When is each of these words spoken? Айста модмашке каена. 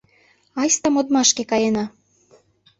Айста 0.61 0.87
модмашке 0.93 1.43
каена. 1.51 1.85